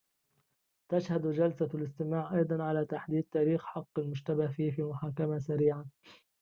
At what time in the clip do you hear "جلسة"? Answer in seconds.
1.31-1.69